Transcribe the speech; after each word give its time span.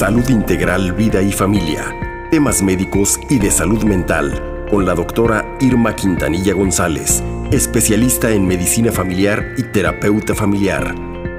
Salud 0.00 0.26
Integral, 0.30 0.94
Vida 0.94 1.20
y 1.20 1.30
Familia, 1.30 1.94
temas 2.30 2.62
médicos 2.62 3.20
y 3.28 3.38
de 3.38 3.50
salud 3.50 3.84
mental, 3.84 4.64
con 4.70 4.86
la 4.86 4.94
doctora 4.94 5.58
Irma 5.60 5.94
Quintanilla 5.94 6.54
González, 6.54 7.22
especialista 7.52 8.30
en 8.30 8.46
medicina 8.46 8.92
familiar 8.92 9.54
y 9.58 9.62
terapeuta 9.64 10.34
familiar, 10.34 10.94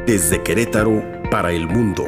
desde 0.06 0.44
Querétaro 0.44 1.04
para 1.32 1.52
el 1.54 1.68
mundo. 1.68 2.06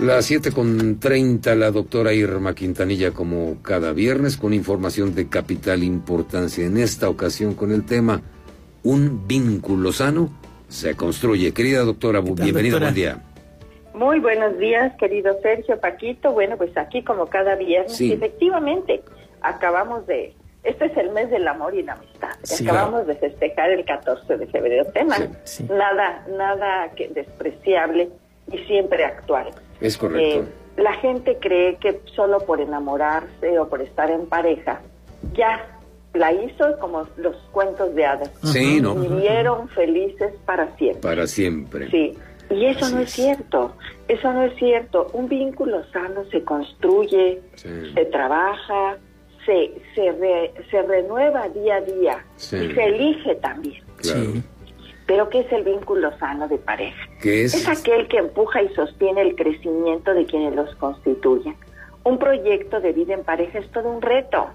Las 0.00 0.24
7 0.24 0.50
con 0.50 0.98
30, 0.98 1.54
la 1.56 1.70
doctora 1.70 2.14
Irma 2.14 2.54
Quintanilla, 2.54 3.10
como 3.10 3.60
cada 3.60 3.92
viernes, 3.92 4.38
con 4.38 4.54
información 4.54 5.14
de 5.14 5.28
capital 5.28 5.82
importancia. 5.82 6.64
En 6.64 6.78
esta 6.78 7.10
ocasión, 7.10 7.52
con 7.52 7.70
el 7.70 7.84
tema 7.84 8.22
Un 8.84 9.26
vínculo 9.26 9.92
sano 9.92 10.30
se 10.68 10.96
construye. 10.96 11.52
Querida 11.52 11.80
doctora, 11.82 12.20
bienvenida, 12.20 12.78
buen 12.78 12.94
día. 12.94 13.18
Muy 13.94 14.20
buenos 14.20 14.56
días, 14.58 14.92
querido 14.98 15.36
Sergio 15.42 15.80
Paquito. 15.80 16.32
Bueno, 16.32 16.56
pues 16.56 16.76
aquí, 16.76 17.02
como 17.02 17.26
cada 17.26 17.56
viernes, 17.56 18.00
efectivamente, 18.00 19.02
acabamos 19.40 20.06
de. 20.06 20.34
Este 20.62 20.86
es 20.86 20.96
el 20.96 21.10
mes 21.10 21.30
del 21.30 21.48
amor 21.48 21.74
y 21.74 21.82
la 21.82 21.94
amistad. 21.94 22.30
acabamos 22.62 23.06
de 23.06 23.14
festejar 23.16 23.70
el 23.70 23.84
14 23.84 24.36
de 24.36 24.46
febrero. 24.48 24.84
Tema 24.92 25.16
nada, 25.68 26.24
nada 26.36 26.90
que 26.94 27.08
despreciable 27.08 28.10
y 28.52 28.58
siempre 28.58 29.04
actual. 29.04 29.48
Es 29.80 29.96
correcto. 29.96 30.40
Eh, 30.40 30.44
la 30.76 30.92
gente 30.94 31.38
cree 31.40 31.76
que 31.76 32.00
solo 32.14 32.38
por 32.40 32.60
enamorarse 32.60 33.58
o 33.58 33.68
por 33.68 33.82
estar 33.82 34.10
en 34.10 34.26
pareja, 34.26 34.80
ya 35.32 35.77
la 36.14 36.32
hizo 36.32 36.78
como 36.80 37.06
los 37.16 37.36
cuentos 37.52 37.94
de 37.94 38.04
hadas. 38.06 38.30
Sí, 38.42 38.80
¿no? 38.80 38.94
Vivieron 38.94 39.68
felices 39.68 40.32
para 40.44 40.74
siempre. 40.76 41.02
Para 41.02 41.26
siempre. 41.26 41.90
Sí. 41.90 42.16
Y 42.50 42.64
eso 42.64 42.88
no 42.90 43.00
es. 43.00 43.10
cierto, 43.10 43.76
eso 44.08 44.32
no 44.32 44.44
es 44.44 44.54
cierto. 44.56 45.08
Un 45.12 45.28
vínculo 45.28 45.84
sano 45.92 46.24
se 46.30 46.42
construye, 46.44 47.42
se 47.54 48.04
trabaja, 48.06 48.96
se, 49.44 49.72
se, 49.94 50.52
se 50.70 50.82
renueva 50.82 51.48
día 51.50 51.76
a 51.76 51.80
día 51.82 52.24
y 52.36 52.40
se 52.40 52.84
elige 52.84 53.34
también. 53.36 53.82
Claro. 53.96 54.32
Pero 55.06 55.28
¿qué 55.30 55.40
es 55.40 55.52
el 55.52 55.64
vínculo 55.64 56.16
sano 56.18 56.48
de 56.48 56.58
pareja? 56.58 57.00
¿Qué 57.20 57.44
es? 57.44 57.54
Es 57.54 57.68
aquel 57.68 58.08
que 58.08 58.18
empuja 58.18 58.62
y 58.62 58.68
sostiene 58.74 59.22
el 59.22 59.36
crecimiento 59.36 60.12
de 60.12 60.26
quienes 60.26 60.54
los 60.54 60.74
constituyen. 60.76 61.56
Un 62.08 62.18
proyecto 62.18 62.80
de 62.80 62.92
vida 62.94 63.12
en 63.12 63.22
pareja 63.22 63.58
es 63.58 63.70
todo 63.70 63.90
un 63.90 64.00
reto, 64.00 64.46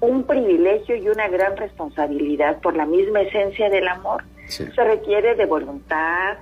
un 0.00 0.22
privilegio 0.22 0.94
y 0.94 1.08
una 1.08 1.26
gran 1.26 1.56
responsabilidad 1.56 2.60
por 2.60 2.76
la 2.76 2.86
misma 2.86 3.22
esencia 3.22 3.68
del 3.68 3.88
amor. 3.88 4.22
Se 4.46 4.84
requiere 4.84 5.34
de 5.34 5.46
voluntad, 5.46 6.36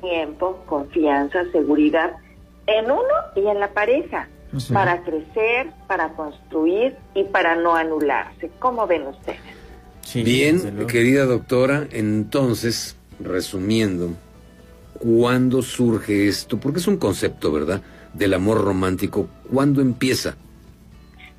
tiempo, 0.00 0.64
confianza, 0.64 1.44
seguridad 1.52 2.16
en 2.66 2.86
uno 2.86 3.02
y 3.36 3.46
en 3.48 3.60
la 3.60 3.68
pareja 3.68 4.28
para 4.72 5.02
crecer, 5.02 5.72
para 5.86 6.08
construir 6.14 6.96
y 7.14 7.24
para 7.24 7.56
no 7.56 7.74
anularse. 7.74 8.50
¿Cómo 8.58 8.86
ven 8.86 9.08
ustedes? 9.08 10.24
Bien, 10.24 10.86
querida 10.86 11.26
doctora, 11.26 11.86
entonces 11.92 12.96
resumiendo, 13.20 14.12
¿cuándo 14.98 15.60
surge 15.60 16.28
esto? 16.28 16.58
Porque 16.58 16.78
es 16.78 16.86
un 16.86 16.96
concepto, 16.96 17.52
¿verdad? 17.52 17.82
Del 18.18 18.34
amor 18.34 18.64
romántico. 18.64 19.28
¿Cuándo 19.52 19.80
empieza? 19.80 20.36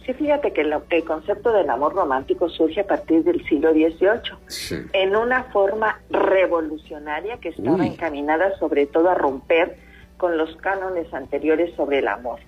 Sí, 0.06 0.14
fíjate 0.14 0.54
que 0.54 0.62
el 0.62 1.04
concepto 1.04 1.52
del 1.52 1.70
amor 1.70 1.94
romántico 1.94 2.50
surge 2.50 2.82
a 2.82 2.88
partir 2.88 3.24
del 3.24 3.46
siglo 3.48 3.72
XVIII, 3.74 4.88
en 4.94 5.16
una 5.16 5.44
forma 5.44 6.00
revolucionaria 6.10 7.38
que 7.38 7.50
estaba 7.50 7.86
encaminada 7.86 8.58
sobre 8.58 8.88
todo 8.88 9.10
a 9.10 9.16
romper 9.16 9.78
con 10.18 10.38
los 10.38 10.56
cánones 10.56 11.14
anteriores 11.14 11.76
sobre 11.76 12.00
el 12.00 12.08
amor 12.08 12.40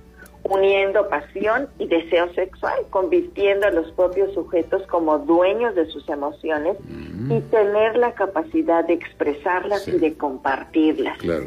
uniendo 0.43 1.07
pasión 1.07 1.67
y 1.77 1.87
deseo 1.87 2.33
sexual, 2.33 2.73
convirtiendo 2.89 3.67
a 3.67 3.71
los 3.71 3.91
propios 3.91 4.33
sujetos 4.33 4.81
como 4.87 5.19
dueños 5.19 5.75
de 5.75 5.85
sus 5.87 6.07
emociones 6.09 6.77
y 6.89 7.33
mm. 7.33 7.41
tener 7.51 7.97
la 7.97 8.13
capacidad 8.13 8.85
de 8.85 8.93
expresarlas 8.93 9.87
y 9.87 9.99
de 9.99 10.15
compartirlas. 10.15 11.17
Claro. 11.19 11.45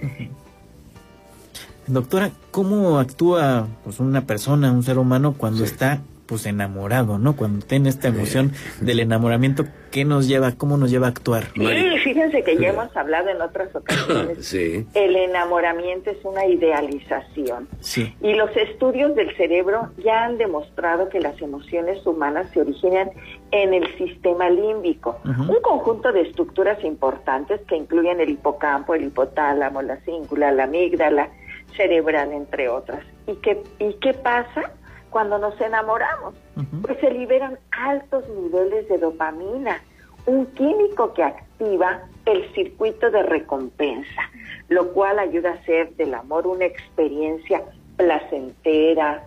Doctora, 1.87 2.31
¿cómo 2.50 2.99
actúa 2.99 3.69
pues, 3.84 4.00
una 4.00 4.27
persona, 4.27 4.72
un 4.72 4.83
ser 4.83 4.99
humano, 4.99 5.34
cuando 5.37 5.65
está 5.65 6.00
pues 6.27 6.47
enamorado, 6.47 7.19
¿no? 7.19 7.37
Cuando 7.37 7.67
tiene 7.67 7.89
esta 7.89 8.09
emoción 8.09 8.53
del 8.81 9.00
enamoramiento, 9.00 9.67
¿qué 9.91 10.05
nos 10.05 10.27
lleva, 10.27 10.53
cómo 10.53 10.77
nos 10.77 10.91
lleva 10.91 11.06
a 11.06 11.11
actuar? 11.11 11.45
Sí, 11.55 11.99
fíjense 12.03 12.43
que 12.43 12.56
ya 12.56 12.69
hemos 12.69 12.97
hablado 12.97 13.28
en 13.28 13.41
otras 13.41 13.75
ocasiones. 13.75 14.39
Sí. 14.45 14.87
El 14.95 15.17
enamoramiento 15.17 16.11
es 16.11 16.19
una 16.25 16.47
idealización. 16.47 17.69
Sí. 17.81 18.15
Y 18.21 18.34
los 18.34 18.55
estudios 18.56 19.15
del 19.15 19.34
cerebro 19.37 19.91
ya 20.05 20.25
han 20.25 20.39
demostrado 20.39 21.09
que 21.09 21.21
las 21.21 21.41
emociones 21.41 22.05
humanas 22.06 22.51
se 22.53 22.61
originan 22.61 23.11
en 23.51 23.75
el 23.75 23.87
sistema 23.97 24.51
límbico, 24.51 25.19
un 25.25 25.61
conjunto 25.62 26.12
de 26.12 26.22
estructuras 26.22 26.83
importantes 26.84 27.61
que 27.69 27.77
incluyen 27.77 28.21
el 28.21 28.31
hipocampo, 28.31 28.95
el 28.95 29.05
hipotálamo, 29.05 29.83
la 29.83 29.97
cíngula, 30.05 30.53
la 30.53 30.65
amígdala 30.65 31.31
cerebral, 31.77 32.33
entre 32.33 32.69
otras. 32.69 33.05
¿Y 33.27 33.37
qué, 33.37 33.62
y 33.79 33.95
qué 33.95 34.15
pasa? 34.15 34.73
cuando 35.15 35.39
nos 35.39 35.59
enamoramos, 35.61 36.35
pues 36.83 36.99
se 36.99 37.09
liberan 37.09 37.57
altos 37.71 38.25
niveles 38.31 38.89
de 38.89 38.99
dopamina, 38.99 39.81
un 40.27 40.45
químico 40.47 41.15
que 41.15 41.23
activa 41.23 42.01
el 42.27 42.53
circuito 42.53 43.13
de 43.13 43.23
recompensa, 43.23 44.23
lo 44.71 44.93
cual 44.93 45.21
ayuda 45.21 45.51
a 45.51 45.55
hacer 45.55 45.95
del 45.95 46.15
amor 46.15 46.49
una 46.49 46.65
experiencia 46.65 47.63
placentera, 47.97 49.23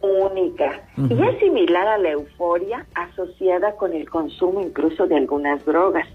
única, 0.00 0.80
y 0.96 1.20
es 1.20 1.40
similar 1.40 1.88
a 1.88 1.98
la 1.98 2.10
euforia 2.10 2.86
asociada 2.94 3.74
con 3.74 3.94
el 3.94 4.08
consumo 4.08 4.60
incluso 4.60 5.08
de 5.08 5.16
algunas 5.16 5.64
drogas. 5.64 6.06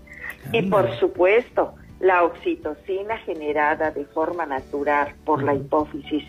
Y 0.54 0.62
por 0.70 0.90
supuesto, 1.02 1.74
la 2.00 2.24
oxitocina 2.24 3.18
generada 3.20 3.92
de 3.92 4.06
forma 4.06 4.46
natural 4.46 5.16
por 5.26 5.44
la 5.44 5.56
hipófisis 5.56 6.24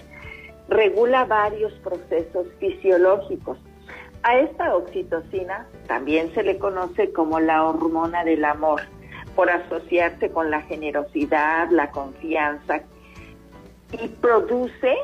regula 0.68 1.24
varios 1.24 1.72
procesos 1.80 2.46
fisiológicos. 2.58 3.58
A 4.22 4.38
esta 4.38 4.74
oxitocina 4.74 5.66
también 5.86 6.32
se 6.34 6.42
le 6.42 6.58
conoce 6.58 7.12
como 7.12 7.40
la 7.40 7.64
hormona 7.64 8.24
del 8.24 8.44
amor, 8.44 8.82
por 9.34 9.50
asociarse 9.50 10.30
con 10.30 10.50
la 10.50 10.62
generosidad, 10.62 11.70
la 11.70 11.90
confianza, 11.90 12.82
y 13.92 14.08
produce, 14.08 14.96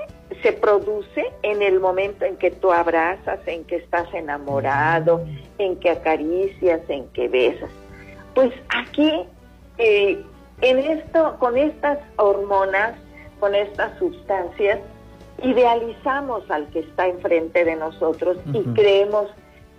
se 0.42 0.52
produce 0.52 1.32
en 1.42 1.62
el 1.62 1.80
momento 1.80 2.24
en 2.24 2.36
que 2.36 2.50
tú 2.50 2.72
abrazas, 2.72 3.40
en 3.46 3.64
que 3.64 3.76
estás 3.76 4.12
enamorado, 4.12 5.24
en 5.58 5.76
que 5.76 5.90
acaricias, 5.90 6.80
en 6.88 7.08
que 7.10 7.28
besas. 7.28 7.70
Pues 8.34 8.52
aquí, 8.68 9.24
eh, 9.78 10.22
en 10.60 10.78
esto, 10.78 11.36
con 11.38 11.56
estas 11.56 11.98
hormonas, 12.16 12.94
con 13.40 13.54
estas 13.54 13.98
sustancias, 13.98 14.80
idealizamos 15.42 16.48
al 16.50 16.68
que 16.68 16.80
está 16.80 17.06
enfrente 17.06 17.64
de 17.64 17.76
nosotros 17.76 18.38
y 18.52 18.62
creemos 18.74 19.28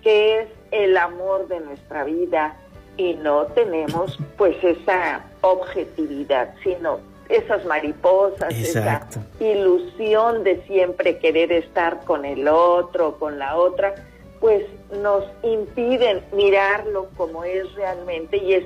que 0.02 0.42
es 0.42 0.48
el 0.72 0.98
amor 0.98 1.48
de 1.48 1.60
nuestra 1.62 2.04
vida 2.04 2.58
y 2.98 3.14
no 3.16 3.46
tenemos 3.48 4.18
pues 4.38 4.56
esa 4.64 5.26
objetividad, 5.42 6.54
sino 6.64 7.00
esas 7.30 7.66
mariposas, 7.66 8.54
esa 8.54 9.08
ilusión 9.40 10.44
de 10.44 10.62
siempre 10.68 11.18
querer 11.18 11.52
estar 11.52 12.04
con 12.06 12.24
el 12.24 12.48
otro, 12.48 13.18
con 13.18 13.40
la 13.40 13.58
otra, 13.58 13.96
pues 14.40 14.64
nos 15.02 15.24
impiden 15.42 16.24
mirarlo 16.34 17.08
como 17.18 17.44
es 17.44 17.74
realmente 17.74 18.38
y 18.38 18.54
es 18.54 18.66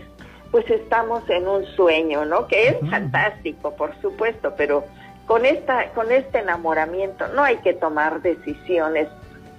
pues 0.51 0.69
estamos 0.69 1.27
en 1.29 1.47
un 1.47 1.65
sueño, 1.75 2.25
¿no? 2.25 2.47
Que 2.47 2.69
es 2.69 2.89
fantástico, 2.89 3.75
por 3.75 3.99
supuesto, 4.01 4.53
pero 4.57 4.85
con 5.25 5.45
esta 5.45 5.91
con 5.91 6.11
este 6.11 6.39
enamoramiento 6.39 7.27
no 7.29 7.43
hay 7.43 7.57
que 7.57 7.73
tomar 7.73 8.21
decisiones 8.21 9.07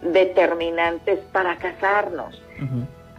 determinantes 0.03 1.21
para 1.33 1.57
casarnos. 1.57 2.43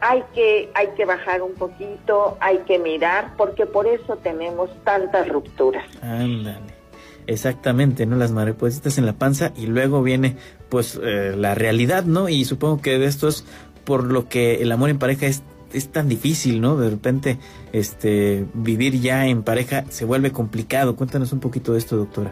Hay 0.01 0.23
que 0.33 0.69
hay 0.73 0.87
que 0.97 1.05
bajar 1.05 1.41
un 1.41 1.53
poquito, 1.53 2.37
hay 2.39 2.57
que 2.59 2.79
mirar 2.79 3.33
porque 3.37 3.65
por 3.65 3.87
eso 3.87 4.17
tenemos 4.17 4.69
tantas 4.83 5.27
rupturas. 5.29 5.85
Ándale. 6.01 6.81
Exactamente, 7.27 8.05
¿no? 8.05 8.17
Las 8.17 8.31
maripositas 8.31 8.97
en 8.97 9.05
la 9.05 9.13
panza 9.13 9.53
y 9.55 9.67
luego 9.67 10.01
viene 10.01 10.35
pues 10.69 10.99
eh, 11.01 11.33
la 11.37 11.55
realidad, 11.55 12.03
¿no? 12.03 12.27
Y 12.27 12.45
supongo 12.45 12.81
que 12.81 12.97
de 12.97 13.05
esto 13.05 13.27
es 13.27 13.45
por 13.85 14.03
lo 14.03 14.27
que 14.27 14.55
el 14.55 14.71
amor 14.71 14.89
en 14.89 14.99
pareja 14.99 15.27
es 15.27 15.43
es 15.73 15.91
tan 15.91 16.09
difícil, 16.09 16.61
¿no? 16.61 16.77
De 16.77 16.89
repente, 16.89 17.37
este, 17.71 18.45
vivir 18.53 18.99
ya 18.99 19.27
en 19.27 19.43
pareja 19.43 19.85
se 19.89 20.05
vuelve 20.05 20.31
complicado. 20.31 20.95
Cuéntanos 20.95 21.33
un 21.33 21.39
poquito 21.39 21.73
de 21.73 21.79
esto, 21.79 21.97
doctora. 21.97 22.31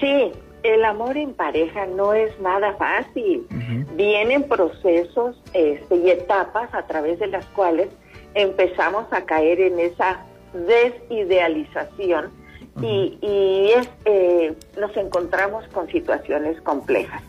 Sí, 0.00 0.32
el 0.62 0.84
amor 0.84 1.16
en 1.16 1.32
pareja 1.34 1.86
no 1.86 2.12
es 2.12 2.38
nada 2.40 2.74
fácil. 2.76 3.46
Vienen 3.96 4.44
procesos 4.44 5.40
este, 5.52 5.96
y 5.96 6.10
etapas 6.10 6.72
a 6.72 6.86
través 6.86 7.18
de 7.18 7.28
las 7.28 7.44
cuales 7.46 7.88
empezamos 8.34 9.06
a 9.10 9.22
caer 9.22 9.60
en 9.60 9.78
esa 9.80 10.24
desidealización 10.52 12.30
y, 12.80 13.18
y 13.20 13.70
es, 13.76 13.88
eh, 14.04 14.54
nos 14.78 14.96
encontramos 14.96 15.66
con 15.68 15.88
situaciones 15.88 16.60
complejas. 16.62 17.22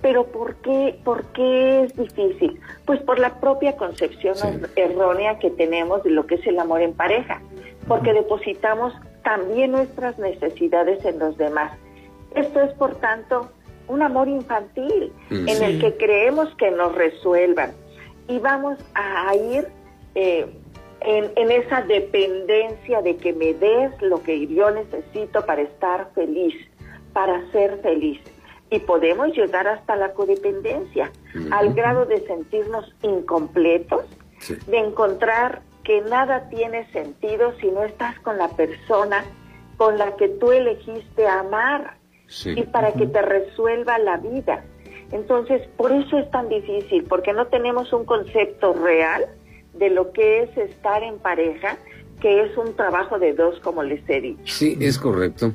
Pero 0.00 0.26
¿por 0.26 0.54
qué, 0.56 0.98
¿por 1.04 1.24
qué 1.32 1.84
es 1.84 1.96
difícil? 1.96 2.60
Pues 2.86 3.00
por 3.02 3.18
la 3.18 3.40
propia 3.40 3.76
concepción 3.76 4.36
errónea 4.76 5.38
que 5.38 5.50
tenemos 5.50 6.04
de 6.04 6.10
lo 6.10 6.26
que 6.26 6.36
es 6.36 6.46
el 6.46 6.58
amor 6.58 6.82
en 6.82 6.94
pareja, 6.94 7.40
porque 7.88 8.12
depositamos 8.12 8.94
también 9.24 9.72
nuestras 9.72 10.18
necesidades 10.18 11.04
en 11.04 11.18
los 11.18 11.36
demás. 11.36 11.76
Esto 12.34 12.60
es, 12.60 12.72
por 12.74 12.94
tanto, 12.96 13.50
un 13.88 14.02
amor 14.02 14.28
infantil 14.28 15.12
en 15.30 15.62
el 15.62 15.80
que 15.80 15.96
creemos 15.96 16.54
que 16.56 16.70
nos 16.70 16.94
resuelvan 16.94 17.72
y 18.28 18.38
vamos 18.38 18.78
a 18.94 19.34
ir 19.34 19.66
eh, 20.14 20.46
en, 21.00 21.30
en, 21.36 21.50
esa 21.50 21.82
dependencia 21.82 23.02
de 23.02 23.16
que 23.16 23.32
me 23.32 23.54
des 23.54 23.90
lo 24.02 24.22
que 24.22 24.46
yo 24.46 24.70
necesito 24.70 25.44
para 25.46 25.62
estar 25.62 26.10
feliz, 26.14 26.54
para 27.12 27.50
ser 27.52 27.80
feliz. 27.80 28.20
Y 28.70 28.80
podemos 28.80 29.28
llegar 29.36 29.66
hasta 29.66 29.96
la 29.96 30.12
codependencia, 30.12 31.10
al 31.50 31.72
grado 31.74 32.04
de 32.04 32.26
sentirnos 32.26 32.94
incompletos, 33.02 34.04
de 34.66 34.78
encontrar 34.78 35.62
que 35.84 36.02
nada 36.02 36.48
tiene 36.50 36.90
sentido 36.92 37.54
si 37.60 37.68
no 37.68 37.82
estás 37.82 38.18
con 38.20 38.36
la 38.36 38.48
persona 38.48 39.24
con 39.78 39.96
la 39.96 40.16
que 40.16 40.28
tú 40.28 40.52
elegiste 40.52 41.26
amar 41.26 41.96
y 42.44 42.62
para 42.64 42.92
que 42.92 43.06
te 43.06 43.22
resuelva 43.22 43.98
la 43.98 44.18
vida. 44.18 44.64
Entonces, 45.12 45.62
por 45.78 45.92
eso 45.92 46.18
es 46.18 46.30
tan 46.30 46.50
difícil, 46.50 47.04
porque 47.04 47.32
no 47.32 47.46
tenemos 47.46 47.92
un 47.94 48.04
concepto 48.04 48.74
real 48.74 49.24
de 49.74 49.88
lo 49.88 50.12
que 50.12 50.42
es 50.42 50.56
estar 50.58 51.02
en 51.02 51.18
pareja, 51.18 51.78
que 52.20 52.42
es 52.42 52.56
un 52.58 52.74
trabajo 52.74 53.18
de 53.18 53.32
dos, 53.32 53.58
como 53.60 53.82
les 53.82 54.06
he 54.10 54.20
dicho. 54.20 54.42
Sí, 54.44 54.76
es 54.80 54.98
correcto. 54.98 55.52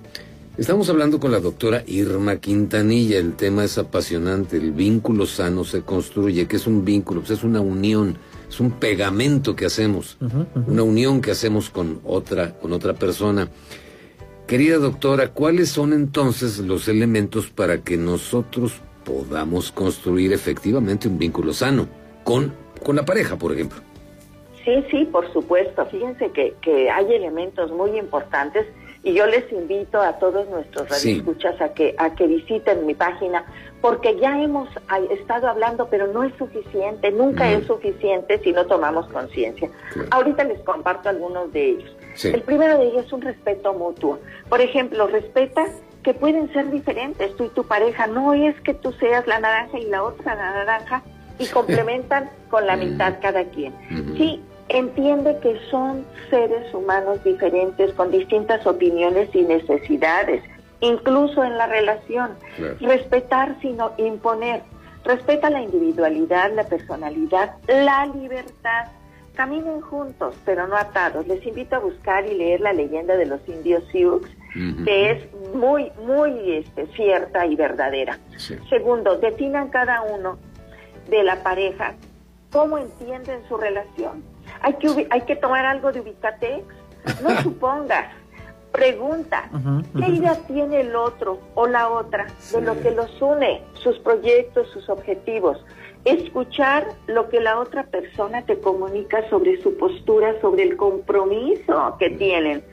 Estamos 0.55 0.87
hablando 0.87 1.19
con 1.19 1.31
la 1.31 1.39
doctora 1.39 1.83
Irma 1.87 2.35
Quintanilla, 2.35 3.17
el 3.17 3.35
tema 3.35 3.63
es 3.63 3.79
apasionante, 3.79 4.55
el 4.57 4.71
vínculo 4.71 5.25
sano 5.25 5.63
se 5.63 5.81
construye, 5.81 6.47
que 6.47 6.57
es 6.57 6.67
un 6.67 6.85
vínculo, 6.85 7.21
pues 7.21 7.31
es 7.31 7.43
una 7.43 7.59
unión, 7.59 8.17
es 8.47 8.59
un 8.59 8.69
pegamento 8.69 9.55
que 9.55 9.65
hacemos, 9.65 10.15
una 10.67 10.83
unión 10.83 11.21
que 11.21 11.31
hacemos 11.31 11.71
con 11.71 12.01
otra, 12.03 12.53
con 12.59 12.71
otra 12.71 12.93
persona. 12.93 13.49
Querida 14.45 14.77
doctora, 14.77 15.29
¿cuáles 15.29 15.69
son 15.69 15.91
entonces 15.91 16.59
los 16.59 16.87
elementos 16.87 17.49
para 17.49 17.81
que 17.81 17.97
nosotros 17.97 18.79
podamos 19.03 19.71
construir 19.71 20.33
efectivamente 20.33 21.07
un 21.07 21.17
vínculo 21.17 21.51
sano 21.53 21.87
con, 22.23 22.53
con 22.85 22.95
la 22.95 23.05
pareja, 23.05 23.37
por 23.37 23.53
ejemplo? 23.53 23.79
Sí, 24.63 24.85
sí, 24.91 25.05
por 25.11 25.33
supuesto. 25.33 25.83
Fíjense 25.87 26.29
que, 26.29 26.53
que 26.61 26.91
hay 26.91 27.11
elementos 27.11 27.71
muy 27.71 27.97
importantes 27.97 28.67
y 29.03 29.13
yo 29.13 29.27
les 29.27 29.51
invito 29.51 30.01
a 30.01 30.13
todos 30.13 30.47
nuestros 30.49 30.87
radioescuchas 30.89 31.59
a 31.59 31.73
que 31.73 31.93
a 31.97 32.15
que 32.15 32.25
visiten 32.25 32.85
mi 32.85 32.93
página 32.93 33.45
porque 33.81 34.17
ya 34.17 34.41
hemos 34.41 34.69
estado 35.11 35.49
hablando 35.49 35.89
pero 35.89 36.07
no 36.07 36.23
es 36.23 36.33
suficiente 36.37 37.11
nunca 37.11 37.51
es 37.51 37.67
suficiente 37.67 38.39
si 38.39 38.53
no 38.53 38.65
tomamos 38.65 39.07
conciencia. 39.07 39.69
Ahorita 40.09 40.45
les 40.45 40.59
comparto 40.61 41.09
algunos 41.09 41.51
de 41.51 41.71
ellos. 41.71 41.95
El 42.23 42.41
primero 42.43 42.77
de 42.77 42.87
ellos 42.87 43.05
es 43.05 43.13
un 43.13 43.21
respeto 43.21 43.73
mutuo. 43.73 44.19
Por 44.47 44.61
ejemplo 44.61 45.07
respeta 45.07 45.65
que 46.01 46.13
pueden 46.13 46.51
ser 46.53 46.71
diferentes 46.71 47.35
tú 47.35 47.45
y 47.45 47.49
tu 47.49 47.65
pareja. 47.65 48.07
No 48.07 48.33
es 48.33 48.59
que 48.61 48.73
tú 48.73 48.93
seas 48.93 49.27
la 49.27 49.39
naranja 49.39 49.79
y 49.79 49.85
la 49.87 50.03
otra 50.03 50.35
la 50.35 50.53
naranja 50.53 51.03
y 51.39 51.47
complementan 51.47 52.29
con 52.49 52.65
la 52.65 52.77
mitad 52.77 53.15
cada 53.21 53.43
quien. 53.45 53.73
Sí 54.17 54.41
entiende 54.73 55.37
que 55.41 55.57
son 55.69 56.03
seres 56.29 56.73
humanos 56.73 57.23
diferentes 57.23 57.93
con 57.93 58.11
distintas 58.11 58.65
opiniones 58.65 59.29
y 59.33 59.43
necesidades, 59.43 60.43
incluso 60.81 61.43
en 61.43 61.57
la 61.57 61.67
relación. 61.67 62.31
Respetar 62.81 63.55
sino 63.61 63.93
imponer. 63.97 64.63
Respeta 65.05 65.49
la 65.49 65.61
individualidad, 65.61 66.51
la 66.53 66.65
personalidad, 66.65 67.55
la 67.67 68.07
libertad. 68.07 68.87
Caminen 69.35 69.81
juntos, 69.81 70.35
pero 70.45 70.67
no 70.67 70.75
atados. 70.75 71.27
Les 71.27 71.45
invito 71.45 71.75
a 71.75 71.79
buscar 71.79 72.25
y 72.25 72.35
leer 72.35 72.61
la 72.61 72.73
leyenda 72.73 73.15
de 73.15 73.25
los 73.25 73.39
indios 73.47 73.83
Sioux, 73.91 74.21
que 74.85 75.11
es 75.11 75.27
muy, 75.55 75.91
muy 76.05 76.57
este, 76.57 76.85
cierta 76.95 77.45
y 77.45 77.55
verdadera. 77.55 78.19
Segundo, 78.69 79.17
definan 79.17 79.69
cada 79.69 80.03
uno 80.03 80.37
de 81.09 81.23
la 81.23 81.41
pareja 81.41 81.95
cómo 82.53 82.77
entienden 82.77 83.41
su 83.49 83.57
relación 83.57 84.23
hay 84.61 84.73
que, 84.73 85.07
hay 85.09 85.21
que 85.21 85.35
tomar 85.35 85.65
algo 85.65 85.91
de 85.91 86.01
Ubicatex. 86.01 86.63
No 87.21 87.41
supongas. 87.43 88.07
Pregunta, 88.71 89.51
¿qué 89.95 90.09
idea 90.09 90.35
tiene 90.47 90.81
el 90.81 90.95
otro 90.95 91.37
o 91.53 91.67
la 91.67 91.89
otra 91.89 92.25
de 92.51 92.59
lo 92.59 92.81
que 92.81 92.89
los 92.89 93.21
une, 93.21 93.61
sus 93.73 93.99
proyectos, 93.99 94.67
sus 94.71 94.89
objetivos? 94.89 95.63
Escuchar 96.05 96.87
lo 97.05 97.29
que 97.29 97.39
la 97.39 97.59
otra 97.59 97.83
persona 97.83 98.43
te 98.47 98.59
comunica 98.59 99.29
sobre 99.29 99.61
su 99.61 99.77
postura, 99.77 100.41
sobre 100.41 100.63
el 100.63 100.75
compromiso 100.75 101.95
que 101.99 102.09
tienen. 102.09 102.63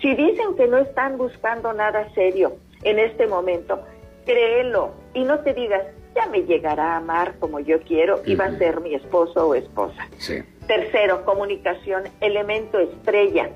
Si 0.00 0.14
dicen 0.14 0.54
que 0.54 0.68
no 0.68 0.78
están 0.78 1.18
buscando 1.18 1.72
nada 1.72 2.08
serio 2.14 2.54
en 2.84 3.00
este 3.00 3.26
momento, 3.26 3.82
créelo 4.26 4.92
y 5.12 5.24
no 5.24 5.40
te 5.40 5.54
digas, 5.54 5.82
ya 6.18 6.26
me 6.30 6.42
llegará 6.42 6.94
a 6.94 6.96
amar 6.96 7.38
como 7.38 7.60
yo 7.60 7.80
quiero 7.82 8.20
y 8.26 8.34
va 8.34 8.46
a 8.46 8.58
ser 8.58 8.80
mi 8.80 8.94
esposo 8.94 9.48
o 9.48 9.54
esposa. 9.54 10.08
Sí. 10.18 10.42
Tercero, 10.66 11.24
comunicación, 11.24 12.04
elemento 12.20 12.78
estrella. 12.78 13.50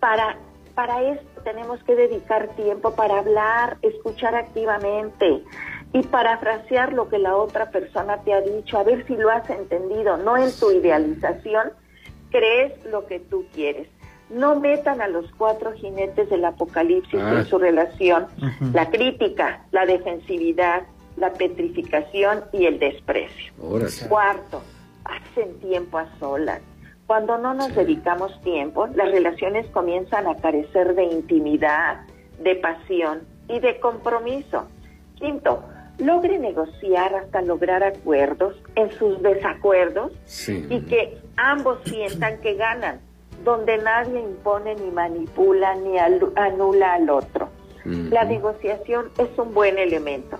Para, 0.00 0.38
para 0.74 1.02
esto 1.02 1.42
tenemos 1.42 1.82
que 1.84 1.94
dedicar 1.94 2.48
tiempo 2.56 2.94
para 2.94 3.18
hablar, 3.18 3.76
escuchar 3.82 4.34
activamente 4.34 5.42
y 5.92 6.02
parafrasear 6.02 6.92
lo 6.92 7.08
que 7.08 7.18
la 7.18 7.36
otra 7.36 7.70
persona 7.70 8.16
te 8.22 8.32
ha 8.32 8.40
dicho, 8.40 8.78
a 8.78 8.82
ver 8.82 9.06
si 9.06 9.14
lo 9.16 9.30
has 9.30 9.48
entendido, 9.50 10.16
no 10.16 10.36
en 10.36 10.50
tu 10.58 10.70
idealización, 10.70 11.70
crees 12.30 12.72
lo 12.86 13.06
que 13.06 13.20
tú 13.20 13.44
quieres. 13.54 13.88
No 14.30 14.58
metan 14.58 15.02
a 15.02 15.08
los 15.08 15.30
cuatro 15.36 15.72
jinetes 15.72 16.30
del 16.30 16.46
apocalipsis 16.46 17.14
en 17.14 17.20
ah. 17.20 17.44
su 17.44 17.58
relación, 17.58 18.26
la 18.72 18.90
crítica, 18.90 19.66
la 19.70 19.84
defensividad, 19.84 20.84
la 21.16 21.32
petrificación 21.32 22.44
y 22.52 22.66
el 22.66 22.78
desprecio. 22.78 23.52
Cuarto, 24.08 24.62
hacen 25.04 25.58
tiempo 25.60 25.98
a 25.98 26.08
solas. 26.18 26.60
Cuando 27.06 27.36
no 27.36 27.52
nos 27.52 27.74
dedicamos 27.74 28.40
tiempo, 28.40 28.86
las 28.86 29.10
relaciones 29.10 29.66
comienzan 29.68 30.26
a 30.26 30.36
carecer 30.36 30.94
de 30.94 31.04
intimidad, 31.04 32.00
de 32.42 32.56
pasión 32.56 33.20
y 33.48 33.60
de 33.60 33.78
compromiso. 33.78 34.66
Quinto, 35.16 35.62
logre 35.98 36.38
negociar 36.38 37.14
hasta 37.14 37.42
lograr 37.42 37.84
acuerdos 37.84 38.56
en 38.74 38.90
sus 38.92 39.22
desacuerdos 39.22 40.12
y 40.48 40.80
que 40.80 41.18
ambos 41.36 41.78
sientan 41.84 42.40
que 42.40 42.54
ganan, 42.54 43.00
donde 43.44 43.78
nadie 43.78 44.20
impone 44.20 44.74
ni 44.74 44.90
manipula 44.90 45.74
ni 45.76 45.98
anula 45.98 46.94
al 46.94 47.10
otro. 47.10 47.50
La 47.84 48.24
negociación 48.24 49.10
es 49.18 49.28
un 49.38 49.52
buen 49.52 49.78
elemento. 49.78 50.38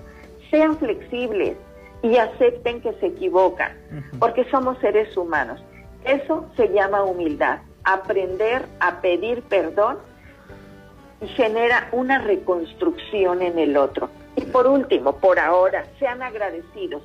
Sean 0.54 0.78
flexibles, 0.78 1.56
y 2.00 2.16
acepten 2.16 2.80
que 2.80 2.92
se 3.00 3.06
equivocan, 3.06 3.72
porque 4.20 4.44
somos 4.52 4.78
seres 4.78 5.16
humanos. 5.16 5.60
Eso 6.04 6.46
se 6.56 6.68
llama 6.68 7.02
humildad, 7.02 7.58
aprender 7.82 8.64
a 8.78 9.00
pedir 9.00 9.42
perdón 9.42 9.98
y 11.20 11.26
genera 11.26 11.88
una 11.90 12.18
reconstrucción 12.18 13.42
en 13.42 13.58
el 13.58 13.76
otro. 13.76 14.10
Y 14.36 14.42
por 14.42 14.68
último, 14.68 15.16
por 15.16 15.40
ahora, 15.40 15.86
sean 15.98 16.22
agradecidos. 16.22 17.02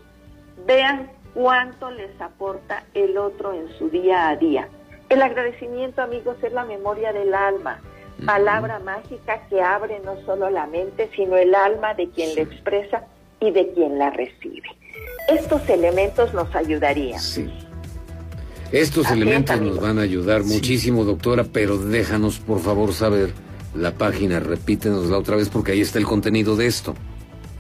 Vean 0.68 1.10
cuánto 1.34 1.90
les 1.90 2.22
aporta 2.22 2.84
el 2.94 3.18
otro 3.18 3.54
en 3.54 3.68
su 3.80 3.90
día 3.90 4.30
a 4.30 4.36
día. 4.36 4.68
El 5.10 5.24
agradecimiento, 5.24 6.04
amigos, 6.04 6.38
es 6.44 6.54
la 6.54 6.66
memoria 6.66 7.14
del 7.14 7.34
alma, 7.34 7.80
palabra 8.28 8.78
mágica 8.78 9.42
que 9.50 9.60
abre 9.60 10.02
no 10.06 10.18
solo 10.26 10.52
la 10.52 10.68
mente, 10.68 11.10
sino 11.16 11.36
el 11.36 11.56
alma 11.56 11.96
de 11.96 12.12
quien 12.12 12.36
la 12.36 12.42
expresa 12.42 13.08
y 13.42 13.52
de 13.52 13.72
quien 13.74 13.98
la 13.98 14.10
recibe. 14.10 14.70
Estos 15.30 15.68
elementos 15.70 16.34
nos 16.34 16.54
ayudarían. 16.56 17.20
Sí. 17.20 17.50
Estos 18.72 19.10
elementos 19.10 19.60
nos 19.62 19.80
van 19.80 20.00
a 20.00 20.04
ayudar 20.04 20.44
muchísimo, 20.44 21.04
doctora, 21.04 21.44
pero 21.44 21.78
déjanos 21.78 22.40
por 22.40 22.60
favor 22.60 22.94
saber 22.94 23.34
la 23.74 23.92
página, 23.92 24.40
repítenosla 24.40 25.18
otra 25.18 25.36
vez 25.36 25.50
porque 25.50 25.74
ahí 25.74 25.82
está 25.82 26.00
el 26.00 26.06
contenido 26.06 26.56
de 26.56 26.68
esto. 26.68 26.96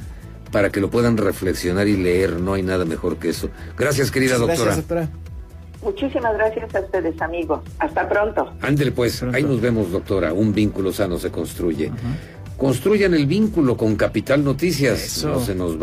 para 0.52 0.70
que 0.70 0.80
lo 0.80 0.90
puedan 0.90 1.18
reflexionar 1.18 1.88
y 1.88 1.98
leer, 1.98 2.40
no 2.40 2.54
hay 2.54 2.64
nada 2.64 2.86
mejor 2.86 3.18
que 3.18 3.30
eso. 3.30 3.50
Gracias, 3.78 4.12
querida 4.12 4.38
doctora. 4.38 5.10
Muchísimas 5.86 6.34
gracias 6.34 6.74
a 6.74 6.80
ustedes, 6.80 7.22
amigos. 7.22 7.62
Hasta 7.78 8.10
pronto. 8.10 8.52
Ándele 8.62 8.92
pues, 8.92 9.22
ahí 9.22 9.44
nos 9.44 9.62
vemos, 9.62 9.92
doctora. 9.92 10.34
Un 10.34 10.52
vínculo 10.52 10.92
sano 10.92 11.20
se 11.20 11.30
construye. 11.30 11.92
Construyan 12.58 13.14
el 13.14 13.28
vínculo 13.28 13.78
con 13.78 13.96
Capital 13.96 14.44
Noticias. 14.44 15.24
No 15.24 15.40
se 15.40 15.54
nos 15.54 15.72
va. 15.72 15.74